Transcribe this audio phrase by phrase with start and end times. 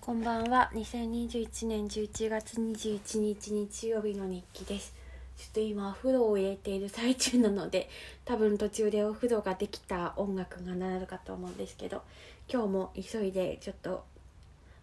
[0.00, 0.70] こんばんは。
[0.72, 4.94] 2021年11月21日日曜日の日記です。
[5.36, 7.90] ちょっと今お風呂を入れている最中なので
[8.24, 12.02] 多分途中でお風呂ができた音楽が鳴るかと思うんですけど
[12.50, 14.02] 今日も急いでちょっと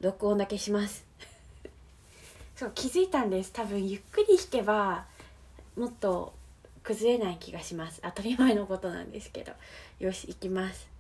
[0.01, 1.03] 録音だけします。
[2.55, 3.51] そう気づいたんです。
[3.51, 5.07] 多分ゆっくり弾けば
[5.75, 6.31] もっと
[6.83, 8.01] 崩れない気がします。
[8.03, 9.51] 当たり前のことなんですけど。
[9.99, 10.96] よし行きます。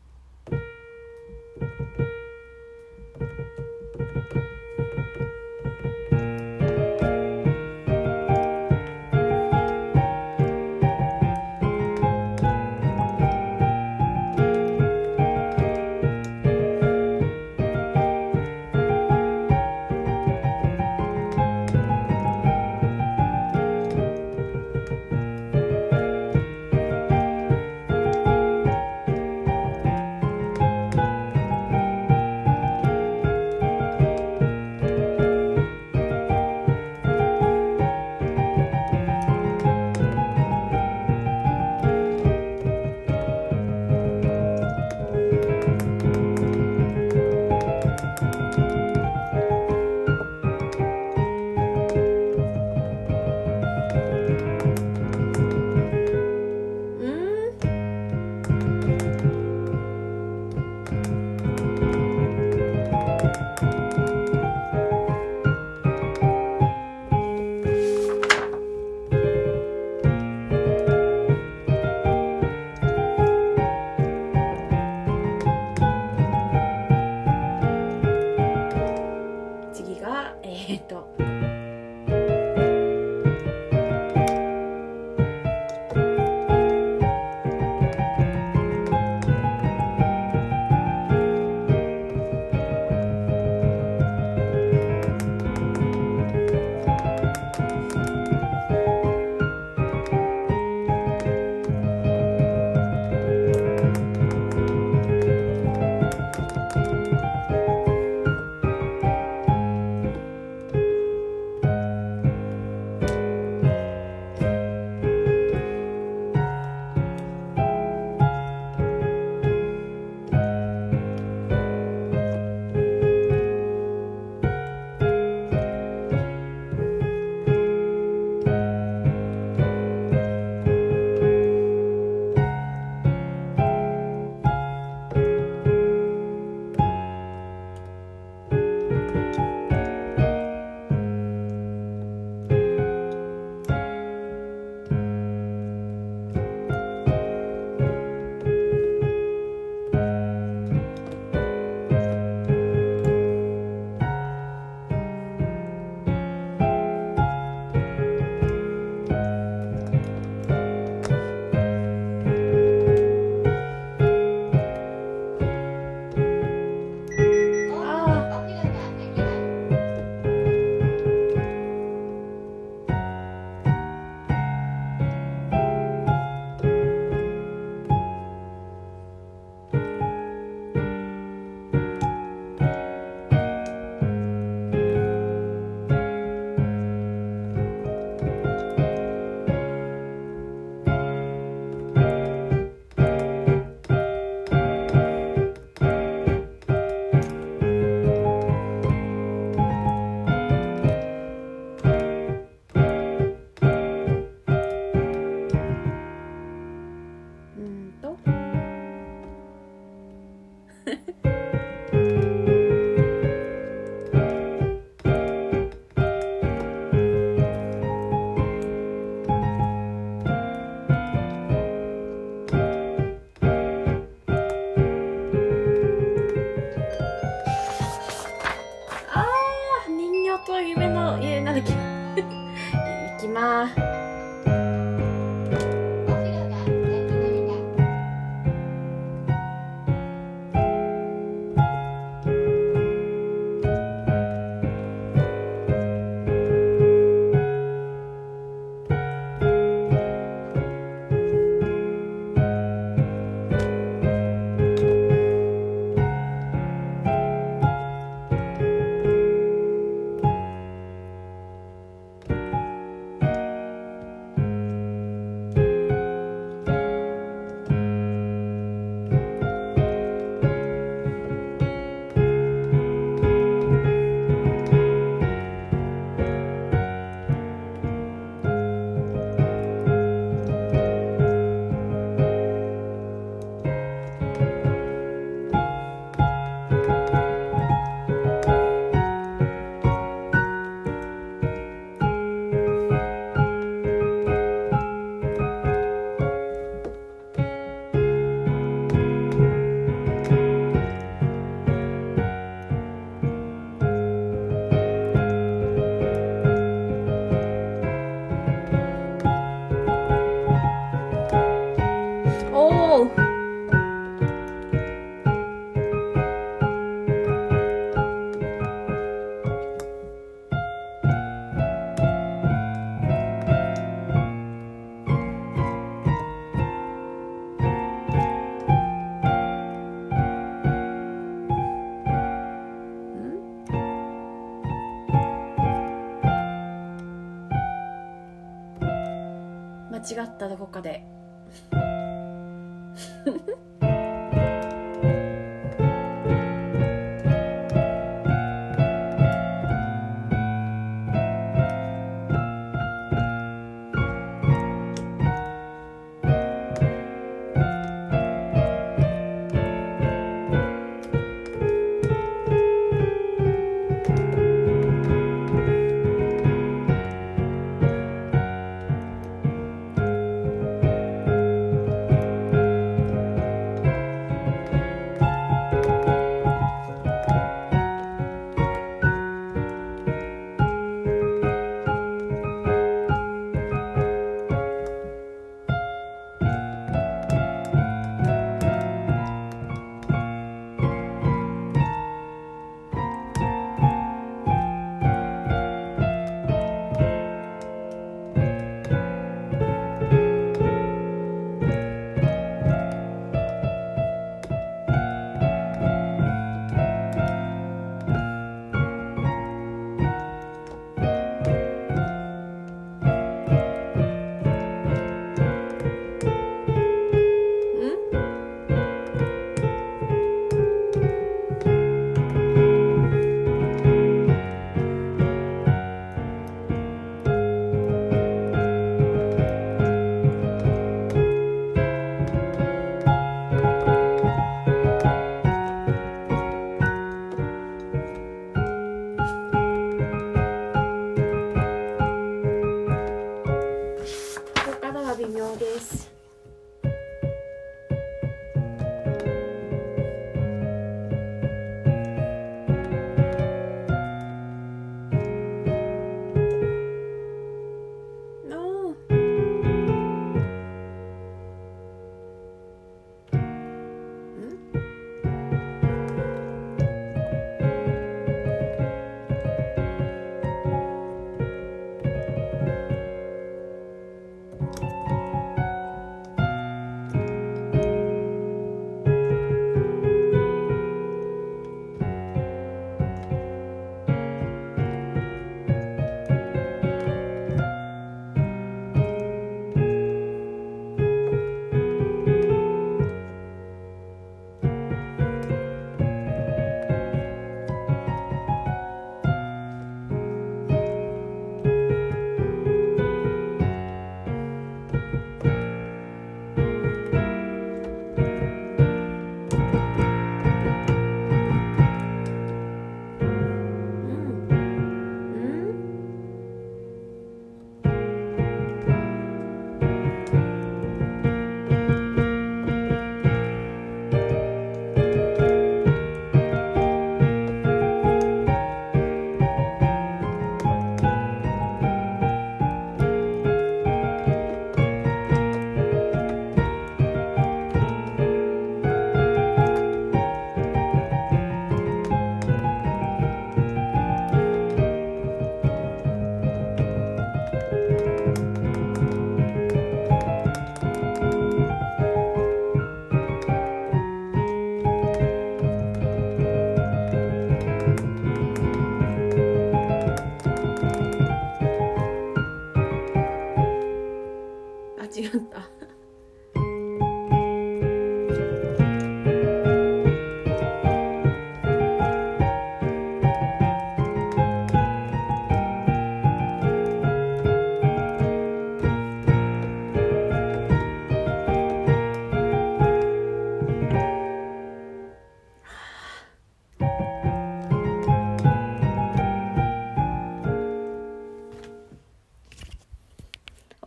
[340.09, 341.03] 違ったどこかで。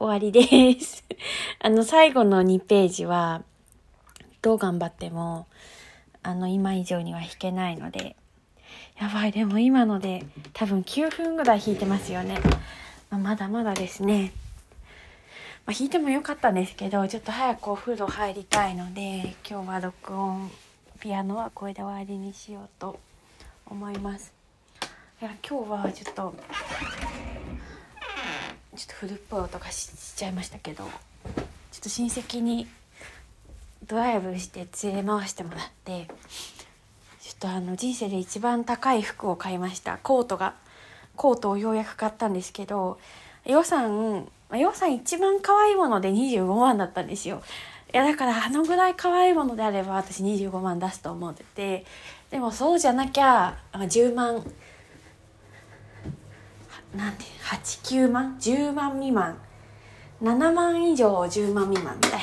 [0.00, 1.04] 終わりです
[1.60, 3.42] あの、最後の2ページは、
[4.40, 5.46] どう頑張っても、
[6.22, 8.16] あの、今以上には弾けないので、
[8.98, 12.38] やばい、でも今ので多分9分ぐらい弾いてますよね。
[13.10, 14.32] まあ、まだまだですね。
[15.66, 20.50] まあ、弾いてもよかったんですけど、ちょっと早くお風呂入りたいので、今日は録音、
[20.98, 22.98] ピアノはこれで終わりにしようと
[23.66, 24.32] 思います。
[25.20, 26.34] いや今日はちょっと
[28.80, 32.66] ちょっと古っぽい音がしちゃいましたけどちょっと親戚に
[33.86, 36.06] ドライブして連れ回してもらって
[37.20, 39.98] ちょっとあの人生で一番高い服を買いました。
[40.02, 40.54] コートが
[41.14, 42.98] コートをようやく買ったんですけど
[43.44, 47.42] 予算、予算一番可愛いもので25万だったんですよ。
[47.92, 51.84] いやだからあのぐらい可愛いものであれば私25万出すと思ってて
[52.30, 54.42] でもそうじゃなきゃ10万
[56.96, 59.36] なんて89万？10万未満。
[60.22, 62.20] 7万以上10万未満みたい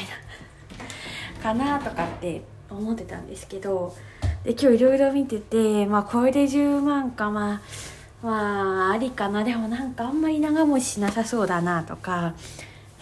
[1.38, 1.42] な。
[1.42, 3.96] かなとかって思ってたんですけど。
[4.44, 9.44] で今日いろいろ見ててまあこれで10万かまあまあありかな。
[9.44, 12.34] でもなんかあんまり長持ちしなさそうだなとか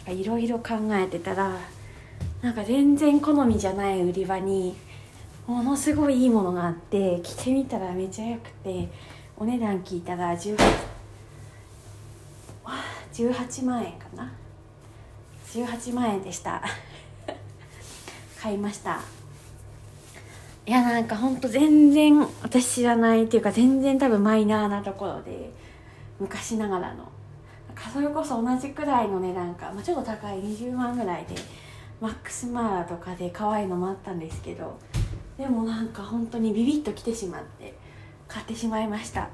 [0.07, 1.55] いろいろ考えてたら
[2.41, 4.75] なんか全然好みじゃない売り場に
[5.45, 8.89] ものすごいいいものがあって着てみたらめちゃよくて
[9.37, 10.57] お値段聞いたら18
[13.15, 14.29] 18万円かな。
[15.53, 16.61] 18万円でした。
[18.41, 18.99] 買いました。
[20.65, 25.51] いやなんかほんと全然私知らないっていうか全然多分マイナーなところで
[26.19, 27.05] 昔ながらの。
[27.93, 30.41] それこそ同じくらいの値段か、まあ、ちょっと高い。
[30.41, 31.35] 20万ぐらいで
[32.01, 34.77] マックスマーラとかで可愛いのもあったんですけど。
[35.37, 37.77] でもなんか本当にビビッときてしまって
[38.27, 39.29] 買ってしまいました。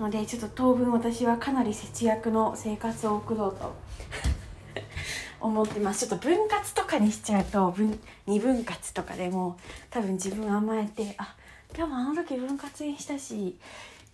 [0.00, 3.74] のでちょっと当分私はかなり節約の生活を送ろうと。
[5.40, 6.06] 思ってます。
[6.06, 9.58] ちょっと分割とかにしちゃうと分2分割とかでも
[9.90, 11.34] 多分自分甘えてあ
[11.72, 13.56] でもあの時分割にしたし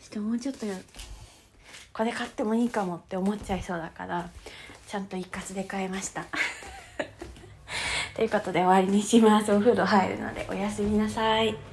[0.01, 0.67] ちょっともうちょっと
[1.93, 4.29] これ買ってもいいかもって思っちゃいそうだから
[4.87, 6.27] ちゃんと一括で買いました。
[8.15, 9.53] ということで終わりにします。
[9.53, 11.72] お風呂入るのでおやすみなさい。